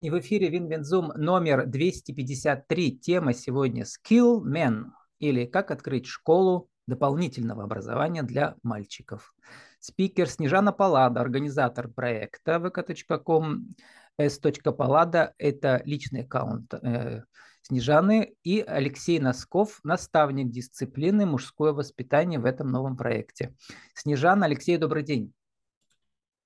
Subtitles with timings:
[0.00, 2.98] И в эфире Win-Win Zoom номер 253.
[2.98, 9.34] Тема сегодня Skill Men или как открыть школу дополнительного образования для мальчиков.
[9.78, 13.68] Спикер Снежана Палада, организатор проекта vk.com,
[14.16, 17.22] s.palada– это личный аккаунт э,
[17.60, 23.54] Снежаны, и Алексей Носков, наставник дисциплины мужское воспитание в этом новом проекте.
[23.94, 25.34] Снежана, Алексей, добрый день.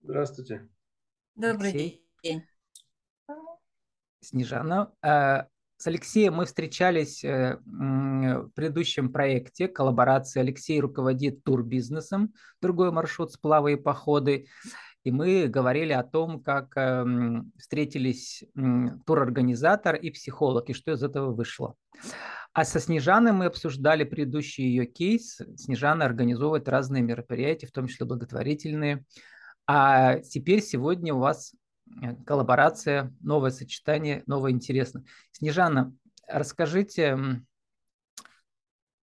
[0.02, 0.68] Здравствуйте.
[1.36, 2.04] Добрый Алексей.
[2.22, 2.44] день.
[4.24, 4.92] Снежана.
[5.02, 5.44] Э,
[5.76, 10.40] с Алексеем мы встречались э, в предыдущем проекте коллаборации.
[10.40, 14.46] Алексей руководит турбизнесом, другой маршрут сплавы и походы.
[15.02, 18.42] И мы говорили о том, как эм, встретились
[19.04, 21.74] турорганизатор и психолог, и что из этого вышло.
[22.54, 25.42] А со Снежаной мы обсуждали предыдущий ее кейс.
[25.56, 29.04] Снежана организовывает разные мероприятия, в том числе благотворительные.
[29.66, 31.52] А теперь сегодня у вас
[32.26, 35.04] коллаборация, новое сочетание, новое интересно.
[35.32, 35.94] Снежана,
[36.26, 37.18] расскажите,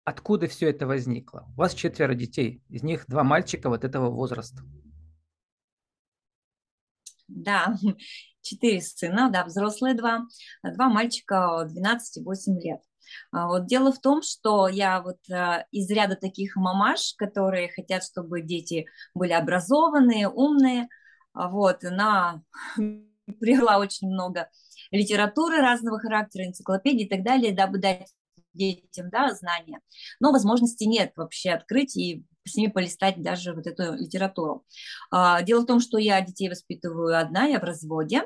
[0.04, 1.46] откуда все это возникло?
[1.54, 4.62] У вас четверо детей, из них два мальчика вот этого возраста.
[7.28, 7.76] Да,
[8.42, 10.26] четыре сына, да, взрослые два,
[10.62, 12.80] два мальчика 12 и 8 лет.
[13.32, 18.04] А вот дело в том, что я вот э, из ряда таких мамаш, которые хотят,
[18.04, 20.88] чтобы дети были образованные, умные,
[21.34, 22.42] вот, она
[22.76, 24.48] привела очень много
[24.90, 28.08] литературы разного характера, энциклопедий и так далее, дабы дать
[28.52, 29.80] детям да, знания.
[30.18, 34.64] Но возможности нет вообще открыть и с ними полистать даже вот эту литературу.
[35.10, 38.22] А, дело в том, что я детей воспитываю одна, я в разводе,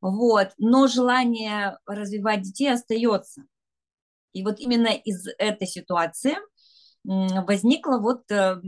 [0.00, 3.44] вот, но желание развивать детей остается.
[4.32, 6.36] И вот именно из этой ситуации
[7.04, 8.60] возникла вот э,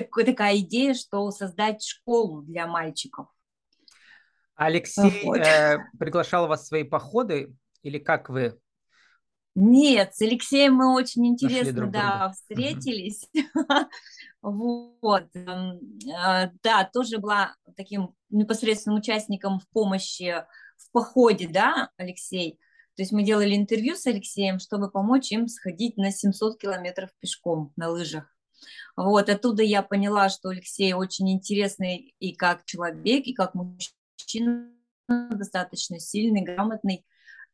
[0.00, 3.26] так, такая идея, что создать школу для мальчиков.
[4.54, 5.38] Алексей вот.
[5.38, 8.58] э, приглашал вас в свои походы или как вы?
[9.54, 13.28] Нет, с Алексеем мы очень интересно, да, встретились.
[14.42, 20.44] Вот, эм, э, да, тоже была таким непосредственным участником в помощи
[20.76, 22.52] в походе, да, Алексей.
[22.94, 27.72] То есть мы делали интервью с Алексеем, чтобы помочь им сходить на 700 километров пешком
[27.74, 28.35] на лыжах.
[28.96, 34.70] Вот, оттуда я поняла, что Алексей очень интересный и как человек, и как мужчина,
[35.08, 37.04] достаточно сильный, грамотный,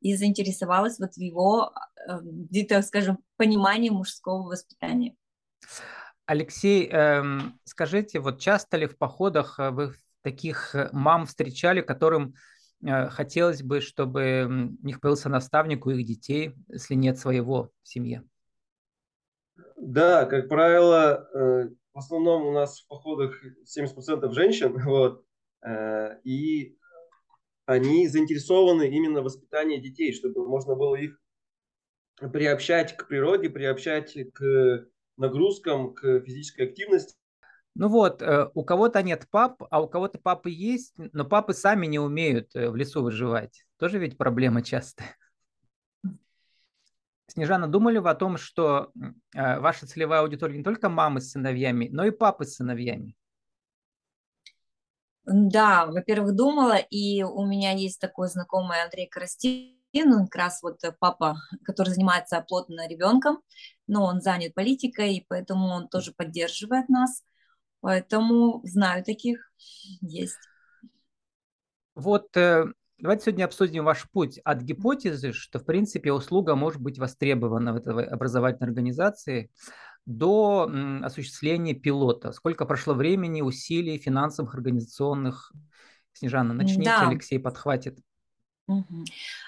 [0.02, 1.72] и заинтересовалась вот его,
[2.08, 5.14] э, где-то, скажем, понимании мужского воспитания.
[6.26, 12.34] Алексей, эм, скажите, вот часто ли в походах э, вы таких э, мам встречали, которым
[12.84, 18.24] хотелось бы, чтобы у них появился наставник у их детей, если нет своего в семье?
[19.76, 25.24] Да, как правило, э, в основном у нас в походах 70% женщин, вот,
[25.66, 26.78] э, и
[27.66, 31.18] они заинтересованы именно в воспитании детей, чтобы можно было их
[32.32, 34.86] приобщать к природе, приобщать к
[35.16, 37.16] нагрузкам, к физической активности.
[37.74, 41.86] Ну вот, э, у кого-то нет пап, а у кого-то папы есть, но папы сами
[41.86, 43.64] не умеют в лесу выживать.
[43.78, 45.16] Тоже ведь проблема частая.
[47.32, 48.91] Снежана, думали вы о том, что
[49.34, 53.16] э, ваша целевая аудитория не только мамы с сыновьями, но и папы с сыновьями?
[55.25, 60.81] Да, во-первых, думала, и у меня есть такой знакомый Андрей Коростин, он как раз вот
[61.00, 63.38] папа, который занимается плотно ребенком,
[63.87, 67.25] но он занят политикой, и поэтому он тоже поддерживает нас,
[67.81, 69.50] поэтому знаю таких,
[70.03, 70.38] есть.
[71.94, 72.66] Вот э,
[73.02, 77.76] Давайте сегодня обсудим ваш путь от гипотезы, что, в принципе, услуга может быть востребована в
[77.76, 79.50] этой образовательной организации,
[80.06, 80.70] до
[81.02, 82.30] осуществления пилота.
[82.30, 85.52] Сколько прошло времени, усилий, финансовых, организационных?
[86.12, 87.08] Снежана, начните, да.
[87.08, 87.98] Алексей подхватит.
[88.68, 89.04] Угу.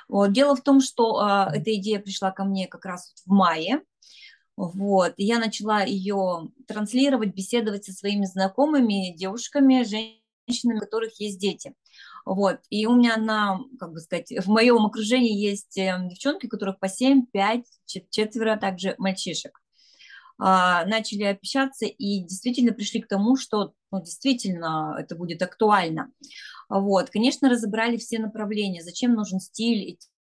[0.08, 3.82] Вот, дело в том, что э, эта идея пришла ко мне как раз в мае.
[4.56, 11.38] Вот, и я начала ее транслировать, беседовать со своими знакомыми, девушками, женщинами, у которых есть
[11.38, 11.72] дети.
[12.24, 12.60] Вот.
[12.70, 16.88] И у меня на, как бы сказать, в моем окружении есть эм, девчонки, которых по
[16.88, 17.64] 7, 5,
[18.10, 19.60] четверо также мальчишек.
[20.38, 26.10] А, начали общаться и действительно пришли к тому, что ну, действительно это будет актуально.
[26.68, 27.10] Вот.
[27.10, 29.96] Конечно, разобрали все направления, зачем нужен стиль,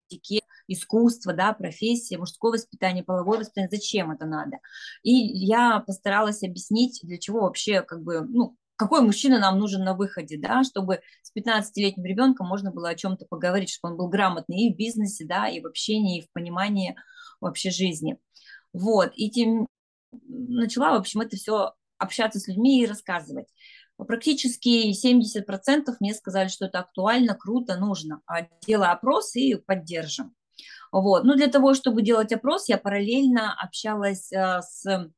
[0.10, 4.58] этикет, искусство, да, профессия, мужское воспитание, половое воспитание, зачем это надо.
[5.04, 9.96] И я постаралась объяснить, для чего вообще, как бы, ну, какой мужчина нам нужен на
[9.96, 14.68] выходе, да, чтобы с 15-летним ребенком можно было о чем-то поговорить, чтобы он был грамотный
[14.68, 16.96] и в бизнесе, да, и в общении, и в понимании
[17.42, 18.18] вообще жизни.
[18.74, 19.68] Вот, и тем
[20.28, 23.48] начала, в общем, это все общаться с людьми и рассказывать.
[23.98, 28.22] Практически 70% мне сказали, что это актуально, круто, нужно.
[28.28, 30.36] А делай опрос и поддержим.
[30.92, 31.24] Вот.
[31.24, 35.12] Ну, для того, чтобы делать опрос, я параллельно общалась а, с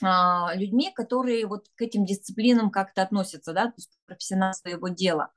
[0.00, 5.32] людьми, которые вот к этим дисциплинам как-то относятся, да, то есть профессионал своего дела.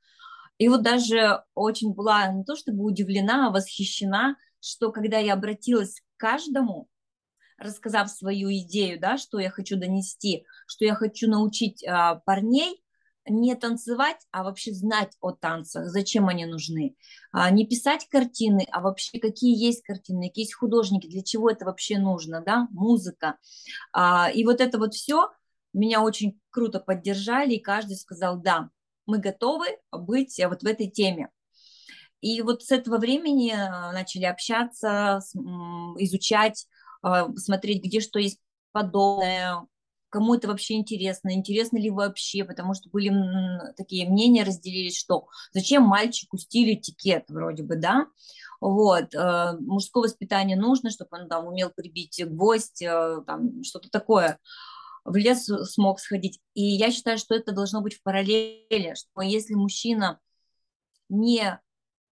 [0.58, 6.02] И вот даже очень была не то чтобы удивлена, а восхищена, что когда я обратилась
[6.02, 6.88] к каждому,
[7.58, 12.84] рассказав свою идею, да, что я хочу донести, что я хочу научить а, парней
[13.28, 16.96] не танцевать, а вообще знать о танцах, зачем они нужны.
[17.32, 21.66] А, не писать картины, а вообще какие есть картины, какие есть художники, для чего это
[21.66, 23.38] вообще нужно, да, музыка.
[23.94, 25.30] А, и вот это вот все
[25.74, 28.70] меня очень круто поддержали, и каждый сказал, да,
[29.06, 31.30] мы готовы быть вот в этой теме.
[32.22, 35.20] И вот с этого времени а, начали общаться,
[35.98, 36.68] изучать,
[37.36, 38.40] смотреть, где что есть
[38.72, 39.66] подобное,
[40.12, 43.12] кому это вообще интересно, интересно ли вообще, потому что были
[43.78, 48.08] такие мнения разделились, что зачем мальчику стиль этикет вроде бы, да,
[48.60, 54.38] вот, э, мужское воспитание нужно, чтобы он там умел прибить гвоздь, э, там что-то такое,
[55.04, 59.56] в лес смог сходить, и я считаю, что это должно быть в параллели, что если
[59.56, 60.20] мужчина
[61.10, 61.60] не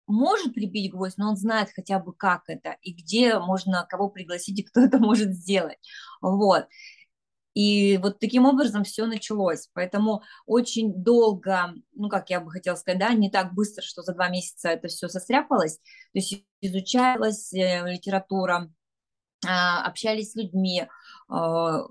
[0.07, 4.59] может прибить гвоздь, но он знает хотя бы как это, и где можно кого пригласить,
[4.59, 5.77] и кто это может сделать.
[6.21, 6.65] Вот.
[7.59, 9.67] И вот таким образом все началось.
[9.73, 14.13] Поэтому очень долго, ну, как я бы хотела сказать, да, не так быстро, что за
[14.13, 15.75] два месяца это все состряпалось.
[15.75, 15.83] То
[16.13, 18.71] есть изучалась э, литература,
[19.45, 20.87] а, общались с людьми,
[21.27, 21.81] а,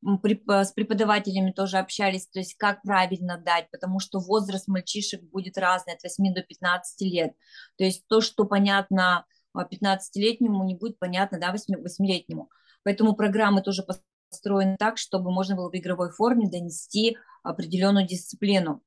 [0.00, 5.92] с преподавателями тоже общались, то есть как правильно дать, потому что возраст мальчишек будет разный,
[5.92, 7.34] от 8 до 15 лет.
[7.76, 12.48] То есть то, что понятно 15-летнему, не будет понятно да, 8-летнему.
[12.82, 13.82] Поэтому программы тоже
[14.30, 18.82] построены так, чтобы можно было в игровой форме донести определенную дисциплину.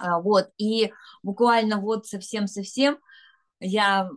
[0.00, 0.92] А, вот, и
[1.22, 2.98] буквально вот совсем-совсем
[3.60, 4.10] я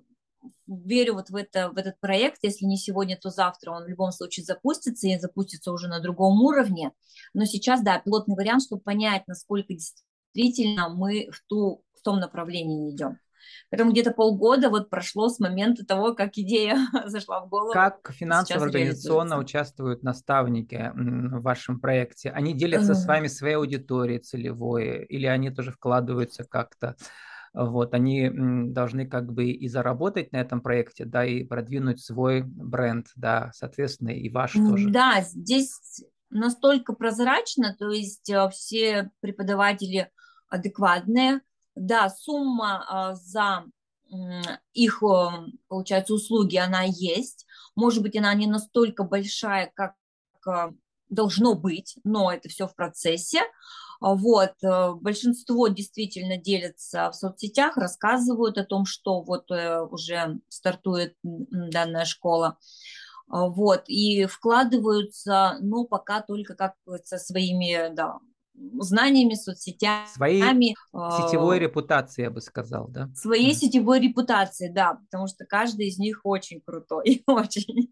[0.68, 4.12] верю вот в, это, в этот проект, если не сегодня, то завтра он в любом
[4.12, 6.92] случае запустится и запустится уже на другом уровне.
[7.34, 12.92] Но сейчас, да, пилотный вариант, чтобы понять, насколько действительно мы в, ту, в том направлении
[12.94, 13.20] идем.
[13.70, 17.72] Поэтому где-то полгода вот прошло с момента того, как идея зашла в голову.
[17.74, 22.30] Как финансово-организационно участвуют наставники в вашем проекте?
[22.32, 26.96] Они делятся с вами своей аудиторией целевой или они тоже вкладываются как-то?
[27.54, 33.08] вот, они должны как бы и заработать на этом проекте, да, и продвинуть свой бренд,
[33.16, 34.90] да, соответственно, и ваш тоже.
[34.90, 40.12] Да, здесь настолько прозрачно, то есть э, все преподаватели
[40.50, 41.42] адекватные,
[41.78, 43.66] да, сумма а, за
[44.74, 45.04] их,
[45.68, 47.46] получается, услуги, она есть.
[47.76, 49.96] Может быть, она не настолько большая, как
[50.48, 50.72] э,
[51.10, 53.42] должно быть, но это все в процессе.
[54.00, 60.40] А, вот, э, большинство действительно делятся в соцсетях, рассказывают о том, что вот э, уже
[60.50, 62.58] стартует данная школа.
[63.30, 68.20] А, вот, и вкладываются, ну, пока только как со своими, да,
[68.80, 70.08] знаниями, соцсетями.
[70.14, 73.10] Своей а, сетевой репутацией, я бы сказал, да?
[73.16, 77.92] Своей сетевой репутацией, да, потому что каждый из них очень крутой, очень.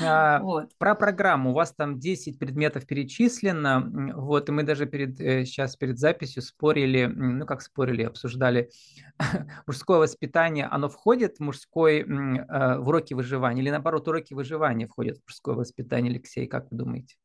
[0.00, 0.70] А, вот.
[0.78, 1.50] Про программу.
[1.50, 4.12] У вас там 10 предметов перечислено.
[4.14, 8.70] Вот, и мы даже перед, сейчас э, перед записью спорили, ну как спорили, обсуждали
[9.66, 10.66] мужское воспитание.
[10.66, 15.56] Оно входит в мужской, э, в уроки выживания или наоборот уроки выживания входят в мужское
[15.56, 17.16] воспитание, Алексей, как вы думаете?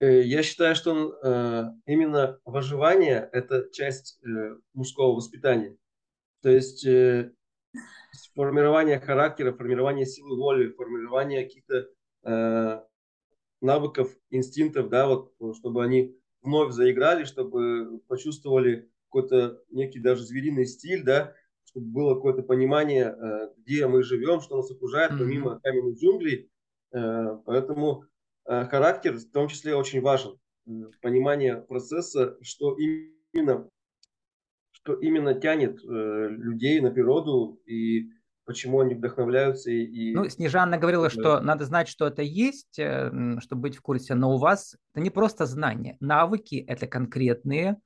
[0.00, 4.20] Э, я считаю, что именно выживание– это часть
[4.74, 5.76] мужского воспитания.
[6.42, 6.86] То есть
[8.34, 11.88] формирование характера, формирование силы воли, формирование каких-то
[12.24, 12.80] э,
[13.60, 21.04] навыков, инстинктов, да, вот, чтобы они вновь заиграли, чтобы почувствовали какой-то некий даже звериный стиль,
[21.04, 26.50] да, чтобы было какое-то понимание, э, где мы живем, что нас окружает, помимо каменных джунглей.
[26.92, 28.06] Э, поэтому э,
[28.46, 30.36] характер в том числе очень важен.
[30.66, 30.70] Э,
[31.00, 33.68] понимание процесса, что именно
[34.72, 38.08] что именно тянет э, людей на природу и
[38.46, 39.70] почему они вдохновляются.
[39.70, 40.14] И...
[40.14, 44.34] Ну, Снежанна говорила, что надо знать, что это есть, э, чтобы быть в курсе, но
[44.34, 45.96] у вас это не просто знания.
[46.00, 47.76] Навыки– это конкретные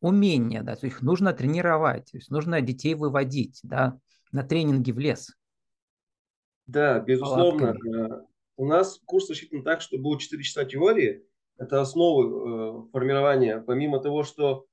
[0.00, 3.98] умения, да, то есть их нужно тренировать, то есть нужно детей выводить, да,
[4.32, 5.34] на тренинги в лес.
[6.66, 7.74] Да, безусловно.
[7.74, 8.27] Палатками.
[8.58, 11.24] У нас курс рассчитан так, что будет 4 часа теории,
[11.56, 13.64] это основы э, формирования.
[13.66, 14.68] Помимо того, что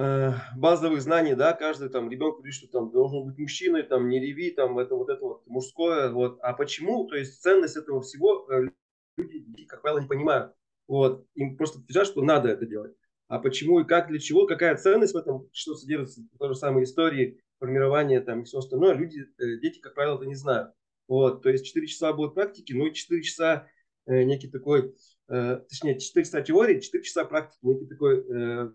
[0.00, 4.20] Э, базовых знаний, да, каждый там ребенок говорит, что там должен быть мужчиной, там не
[4.20, 6.38] реви, там это вот это вот мужское, вот.
[6.40, 7.08] А почему?
[7.08, 8.68] То есть ценность этого всего э,
[9.16, 10.54] люди, как правило, не понимают.
[10.86, 11.26] Вот.
[11.34, 12.94] Им просто отвечают, что надо это делать.
[13.26, 16.54] А почему и как, для чего, какая ценность в этом, что содержится в той же
[16.54, 20.72] самой истории, формирования там и все остальное, люди, э, дети, как правило, это не знают.
[21.08, 23.66] Вот, то есть 4 часа будет практики, ну и 4 часа
[24.06, 24.94] э, некий такой,
[25.28, 28.70] э, точнее, 4 часа теории, 4 часа практики, некий такой э,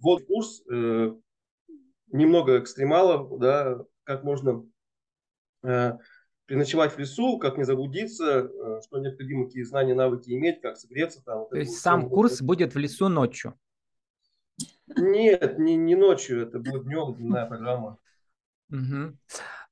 [0.00, 1.14] вот курс, э,
[2.08, 4.66] немного экстремалов, да, как можно
[5.62, 5.92] э,
[6.46, 11.22] переночевать в лесу, как не заблудиться, э, что необходимо, какие знания, навыки иметь, как согреться
[11.24, 11.48] там.
[11.48, 13.54] То есть сам курс будет в лесу ночью?
[14.96, 17.98] Нет, не, не ночью, это будет днем, дневная программа.
[18.70, 19.16] Угу.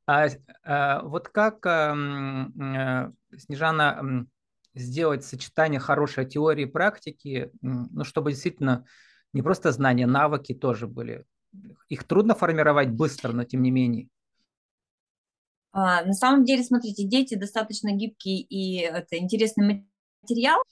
[0.06, 0.28] А,
[0.64, 4.26] а вот как а, Снежана
[4.74, 8.84] сделать сочетание хорошей теории и практики, ну, чтобы действительно
[9.32, 11.24] не просто знания, навыки тоже были.
[11.88, 14.08] Их трудно формировать быстро, но тем не менее.
[15.72, 19.86] А, на самом деле, смотрите, дети достаточно гибкий и это интересный
[20.22, 20.62] материал.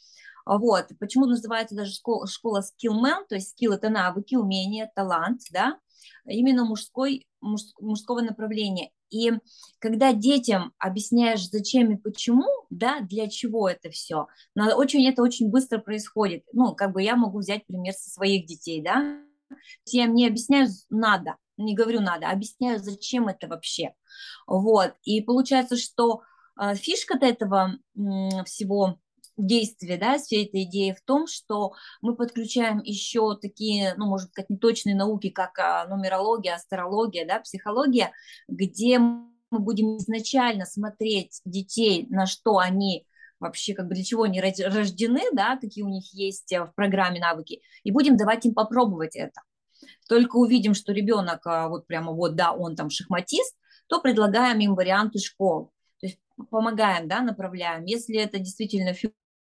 [0.47, 5.79] Вот, почему называется даже школа, школа skillman, то есть skill это навыки, умения, талант, да,
[6.27, 8.91] именно мужской, муж, мужского направления.
[9.11, 9.33] И
[9.79, 15.51] когда детям объясняешь, зачем и почему, да, для чего это все, но очень это очень
[15.51, 16.45] быстро происходит.
[16.53, 19.21] Ну, как бы я могу взять пример со своих детей, да.
[19.87, 23.95] Я мне объясняю, надо, не говорю надо, объясняю, зачем это вообще.
[24.47, 24.95] Вот.
[25.05, 26.23] И получается, что
[26.61, 27.79] э, фишка-то этого
[28.47, 28.99] всего
[29.37, 34.49] действие, да, всей этой идеи в том, что мы подключаем еще такие, ну, может быть,
[34.49, 38.13] неточные науки, как а, нумерология, астрология, да, психология,
[38.49, 43.07] где мы будем изначально смотреть детей, на что они
[43.41, 47.21] вообще, как бы для чего они рождены, да, какие у них есть э, в программе
[47.21, 49.43] навыки, и будем давать им попробовать это.
[50.09, 54.75] Только увидим, что ребенок а, вот прямо вот, да, он там шахматист, то предлагаем им
[54.75, 55.73] варианты школ.
[56.01, 56.19] То есть
[56.51, 57.85] помогаем, да, направляем.
[57.85, 58.95] Если это действительно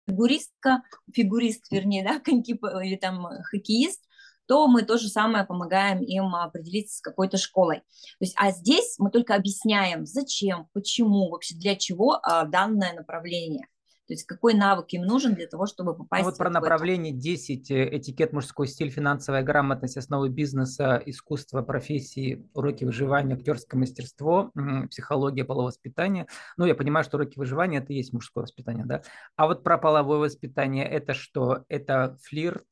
[0.09, 0.81] фигуристка,
[1.13, 4.01] фигурист, вернее, да, коньки или там хоккеист,
[4.47, 7.77] то мы то же самое помогаем им определиться с какой-то школой.
[7.77, 13.67] То есть, а здесь мы только объясняем, зачем, почему, вообще для чего а, данное направление.
[14.09, 17.69] То есть какой навык им нужен для того, чтобы попасть ну, вот про направление 10,
[17.69, 24.51] э, этикет, мужской стиль, финансовая грамотность, основы бизнеса, искусство, профессии, уроки выживания, актерское мастерство,
[24.89, 26.25] психология, половое воспитание.
[26.57, 29.03] Ну, я понимаю, что уроки выживания– это и есть мужское воспитание, да?
[29.35, 31.65] А вот про половое воспитание– это что?
[31.67, 32.65] Это флирт?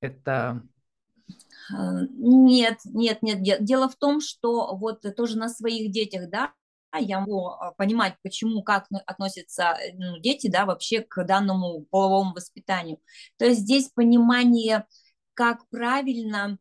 [0.00, 0.62] Это
[1.76, 3.42] э, нет, нет, нет.
[3.42, 6.52] Дело в том, что вот тоже на своих детях, да,
[6.98, 12.34] я могу а, понимать, почему, как относятся э, ну, дети, да, вообще к данному половому
[12.34, 12.98] воспитанию.
[13.38, 14.86] То есть здесь понимание,
[15.34, 16.58] как правильно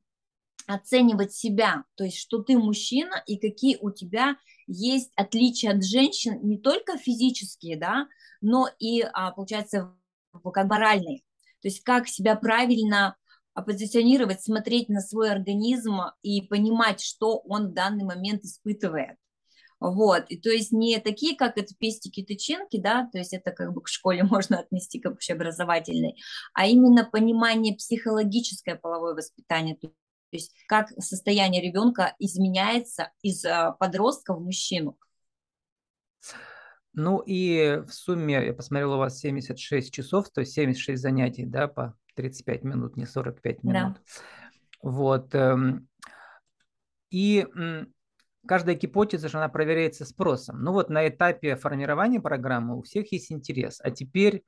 [0.68, 4.36] оценивать себя, то есть что ты мужчина и какие у тебя
[4.68, 8.08] есть отличия от женщин, не только физические, да,
[8.42, 9.96] но и, а, получается,
[10.44, 11.20] как моральные.
[11.62, 13.15] То есть как себя правильно
[13.63, 19.18] позиционировать, смотреть на свой организм и понимать, что он в данный момент испытывает.
[19.79, 23.82] Вот, и то есть не такие, как это пестики-тычинки, да, то есть это как бы
[23.82, 26.15] к школе можно отнести как общеобразовательной,
[26.53, 29.89] а именно понимание психологическое половое воспитание, то
[30.32, 34.98] есть как состояние ребенка изменяется из а, подростка в мужчину.
[36.94, 41.67] Ну и в сумме, я посмотрел, у вас 76 часов, то есть 76 занятий, да,
[41.67, 43.94] по 35 минут, не 45 минут.
[43.94, 43.96] Да.
[44.82, 45.36] Вот.
[45.36, 45.89] Эм,
[47.10, 47.46] и
[48.48, 50.62] каждая гипотеза же она проверяется спросом.
[50.62, 53.80] Ну вот на этапе формирования программы у всех есть интерес.
[53.82, 54.44] А теперь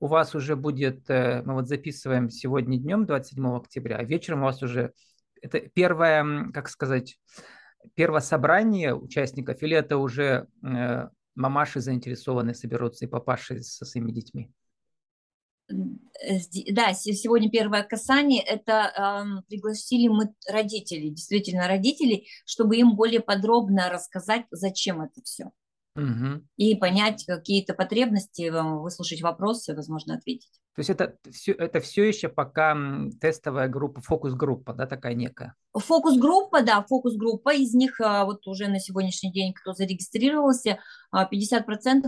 [0.00, 4.46] у вас уже будет, э, мы вот записываем сегодня днем, 27 октября, а вечером у
[4.46, 4.92] вас уже,
[5.40, 7.18] это первое, как сказать,
[7.94, 14.50] первое собрание участников, или это уже э, мамаши заинтересованы соберутся и папаши со своими детьми?
[16.72, 23.90] Да, сегодня первое касание, это э, пригласили мы родителей, действительно родителей, чтобы им более подробно
[23.90, 25.50] рассказать, зачем это все.
[25.94, 26.42] Угу.
[26.56, 30.62] И понять какие-то потребности, выслушать вопросы, возможно, ответить.
[30.74, 32.74] То есть это все, это все еще пока
[33.20, 35.54] тестовая группа, фокус-группа, да, такая некая?
[35.74, 37.52] Фокус-группа, да, фокус-группа.
[37.52, 40.78] Из них а, вот уже на сегодняшний день, кто зарегистрировался,
[41.14, 41.20] 50%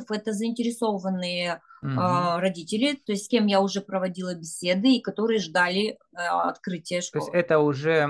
[0.09, 1.93] а, это заинтересованные угу.
[2.39, 7.27] родители, то есть с кем я уже проводила беседы и которые ждали открытия школы.
[7.27, 8.09] То есть это уже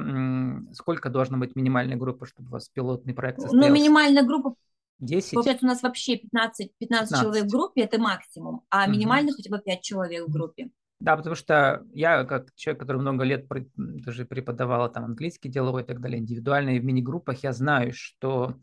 [0.72, 3.68] сколько должна быть минимальная группа, чтобы у вас пилотный проект ну, состоялся?
[3.68, 4.54] Ну, минимальная группа
[5.00, 5.34] 10?
[5.34, 8.92] Получается, у нас вообще 15, 15, 15 человек в группе, это максимум, а угу.
[8.92, 10.70] минимально хотя бы 5 человек в группе.
[11.00, 13.46] Да, потому что я, как человек, который много лет
[13.76, 18.54] даже преподавал там английский деловой и так далее, индивидуально и в мини-группах, я знаю, что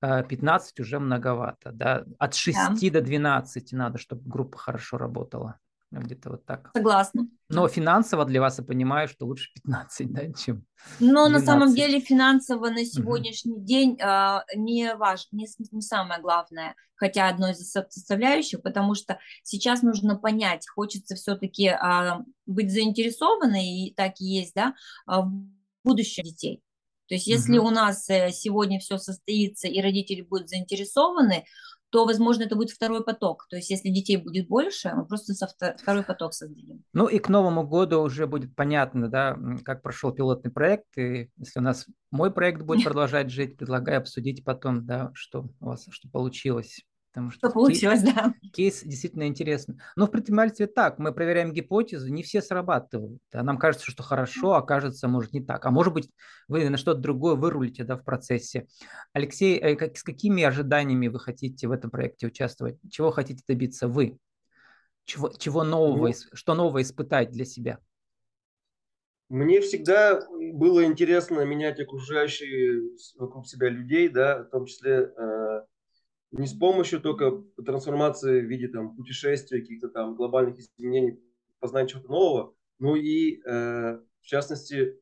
[0.00, 1.72] 15 э, уже многовато.
[1.72, 2.04] Да?
[2.18, 2.90] От 6 да.
[2.90, 5.58] до 12 надо, чтобы группа хорошо работала.
[6.00, 6.70] Где-то вот так.
[6.74, 7.28] Согласна.
[7.48, 10.66] Но финансово для вас я понимаю, что лучше 15, да, чем
[10.98, 11.32] Но 12.
[11.32, 13.64] на самом деле финансово на сегодняшний угу.
[13.64, 19.82] день а, не важно, не, не самое главное, хотя одно из составляющих, потому что сейчас
[19.82, 24.74] нужно понять, хочется все-таки а, быть заинтересованной, и так и есть, да,
[25.06, 25.32] а, в
[25.84, 26.62] будущем детей.
[27.08, 27.68] То есть если угу.
[27.68, 31.44] у нас э, сегодня все состоится и родители будут заинтересованы,
[31.90, 33.46] то, возможно, это будет второй поток.
[33.48, 36.82] То есть, если детей будет больше, мы просто со второй поток создадим.
[36.92, 40.86] Ну и к Новому году уже будет понятно, да, как прошел пилотный проект.
[40.96, 45.66] И если у нас мой проект будет продолжать жить, предлагаю обсудить потом, да, что у
[45.66, 46.84] вас, что получилось.
[47.16, 48.34] Потому что, что получилось, кейс, да.
[48.52, 49.78] Кейс действительно интересный.
[49.96, 53.22] Но в предпринимательстве так, мы проверяем гипотезы, не все срабатывают.
[53.32, 55.64] А нам кажется, что хорошо, а кажется, может, не так.
[55.64, 56.10] А может быть,
[56.46, 58.66] вы на что-то другое вырулите да, в процессе.
[59.14, 62.76] Алексей, э, как, с какими ожиданиями вы хотите в этом проекте участвовать?
[62.90, 64.18] Чего хотите добиться вы?
[65.06, 67.78] Чего, чего нового, ну, что нового испытать для себя?
[69.30, 70.20] Мне всегда
[70.52, 75.62] было интересно менять окружающие вокруг себя людей, да, в том числе э,
[76.38, 81.18] не с помощью только трансформации в виде там, путешествий, каких-то там глобальных изменений,
[81.60, 85.00] познания чего-то нового, но и, э, в частности,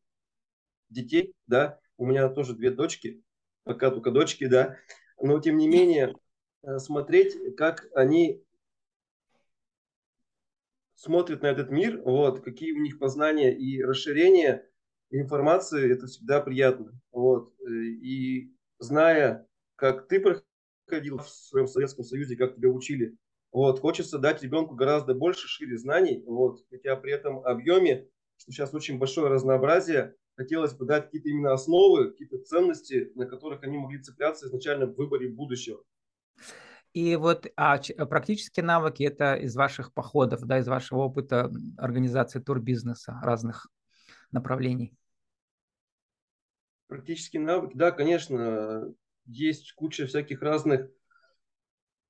[0.90, 3.22] детей, да, у меня тоже две дочки,
[3.64, 4.76] пока только дочки, да,
[5.20, 6.14] но тем не менее
[6.62, 8.44] э, смотреть, как они
[10.94, 14.68] смотрят на этот мир, вот, какие у них познания и расширения
[15.10, 20.20] информации, это всегда приятно, вот, и зная, как ты
[20.86, 23.16] ходил в своем Советском Союзе, как тебя учили.
[23.52, 28.74] Вот, хочется дать ребенку гораздо больше, шире знаний, вот, хотя при этом объеме, что сейчас
[28.74, 34.02] очень большое разнообразие, хотелось бы дать какие-то именно основы, какие-то ценности, на которых они могли
[34.02, 35.84] цепляться изначально в выборе будущего.
[36.92, 43.18] И вот а, практические навыки– это из ваших походов, да, из вашего опыта организации турбизнеса
[43.22, 43.68] разных
[44.30, 44.96] направлений.
[46.86, 48.94] Практические навыки, да, конечно,
[49.26, 50.88] есть куча всяких разных.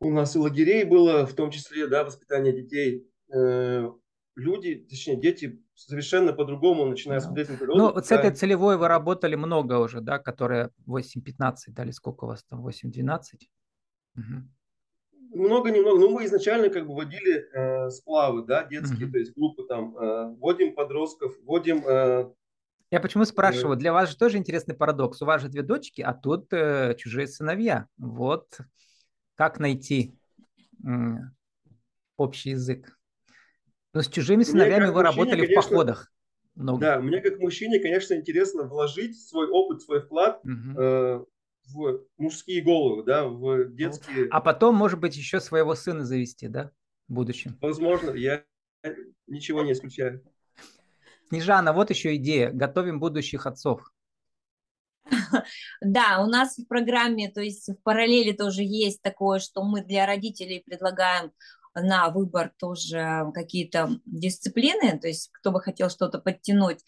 [0.01, 3.09] У нас и лагерей было, в том числе, да, воспитание детей.
[3.33, 3.91] Э,
[4.35, 7.29] люди, точнее, дети совершенно по-другому начинают да.
[7.29, 7.79] смотреть на природу.
[7.79, 12.25] Ну, вот с этой целевой вы работали много уже, да, которая 8-15, да, или сколько
[12.25, 13.21] у вас там, 8-12?
[14.17, 14.23] Угу.
[15.35, 15.99] Много, немного.
[15.99, 19.13] Ну, мы изначально как бы водили э, сплавы, да, детские, угу.
[19.13, 22.33] то есть группы там, э, вводим подростков, вводим э,
[22.95, 23.77] я почему спрашиваю?
[23.77, 25.21] Для вас же тоже интересный парадокс.
[25.21, 27.89] У вас же две дочки, а тут э, чужие сыновья.
[27.99, 28.57] Вот
[29.35, 30.17] как найти
[30.87, 30.89] э,
[32.17, 32.97] общий язык.
[33.93, 36.13] Но с чужими сыновьями вы мужчине, работали конечно, в походах.
[36.55, 36.81] Много.
[36.81, 40.81] Да, мне как мужчине, конечно, интересно вложить свой опыт, свой вклад угу.
[40.81, 41.25] э,
[41.73, 44.29] в мужские головы, да, в детские.
[44.31, 46.71] А потом, может быть, еще своего сына завести, да,
[47.09, 47.59] в будущем.
[47.61, 48.45] Возможно, я
[49.27, 50.23] ничего не исключаю.
[51.35, 52.51] Снежана, вот еще идея.
[52.51, 53.93] Готовим будущих отцов.
[55.81, 60.07] Да, у нас в программе, то есть в параллели тоже есть такое, что мы для
[60.07, 61.33] родителей предлагаем
[61.75, 66.85] на выбор тоже какие-то дисциплины, то есть кто бы хотел что-то подтянуть,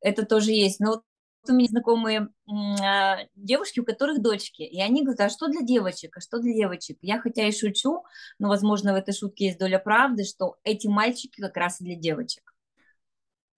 [0.00, 0.78] это тоже есть.
[0.78, 1.02] Но вот
[1.48, 6.16] у меня знакомые а, девушки, у которых дочки, и они говорят, а что для девочек,
[6.16, 6.98] а что для девочек?
[7.00, 8.04] Я хотя и шучу,
[8.38, 11.96] но, возможно, в этой шутке есть доля правды, что эти мальчики как раз и для
[11.96, 12.55] девочек.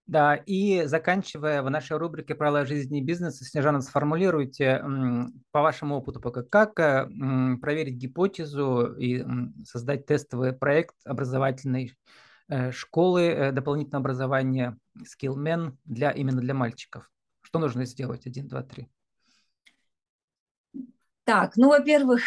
[0.08, 4.82] Да, и заканчивая в нашей рубрике «Правила жизни и бизнеса», Снежана, сформулируйте
[5.50, 7.06] по вашему опыту пока, как э,
[7.60, 9.22] проверить гипотезу и
[9.66, 11.94] создать тестовый проект образовательной
[12.48, 17.10] э, школы э, дополнительного образования Skillman для, именно для мальчиков.
[17.42, 18.26] Что нужно сделать?
[18.26, 18.88] Один, два, три.
[21.24, 22.22] Так, ну, во-первых,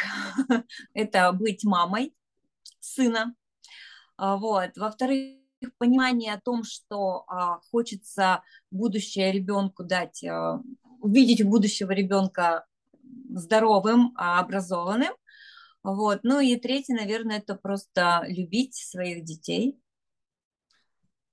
[0.94, 2.14] это быть мамой
[2.80, 3.34] сына.
[4.18, 4.78] А, вот.
[4.78, 5.41] Во-вторых,
[5.78, 10.62] понимание о том, что а, хочется будущее ребенку дать, а,
[11.00, 12.66] увидеть будущего ребенка
[13.30, 15.14] здоровым, а, образованным.
[15.84, 16.20] Вот.
[16.24, 19.80] Ну и третье, наверное, это просто любить своих детей.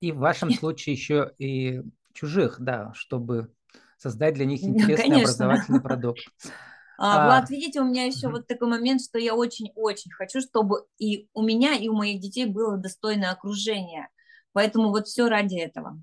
[0.00, 3.52] И в вашем случае еще и чужих, да, чтобы
[3.98, 5.22] создать для них интересный Конечно.
[5.22, 6.20] образовательный продукт.
[7.00, 8.38] А, Влад, видите, у меня еще угу.
[8.38, 12.46] вот такой момент, что я очень-очень хочу, чтобы и у меня, и у моих детей
[12.46, 14.08] было достойное окружение.
[14.58, 16.02] Поэтому вот все ради этого.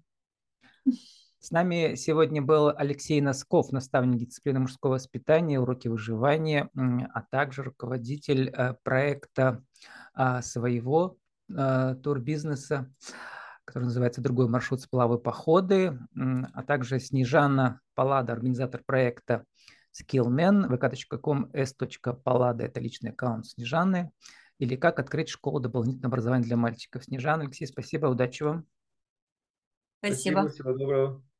[1.39, 8.47] С нами сегодня был Алексей Носков, наставник дисциплины мужского воспитания, уроки выживания, а также руководитель
[8.47, 9.61] э, проекта
[10.13, 11.17] а, своего
[11.49, 12.89] э, турбизнеса,
[13.65, 19.43] который называется «Другой маршрут сплавы походы», а также Снежана Палада, организатор проекта
[19.93, 24.11] Skillman, vk.com, s.palada– это личный аккаунт Снежаны,
[24.59, 27.03] или как открыть школу дополнительного образования для мальчиков.
[27.03, 28.65] Снежана, Алексей, спасибо, удачи вам.
[29.99, 30.41] Спасибо.
[30.41, 31.25] Спасибо, всего доброго.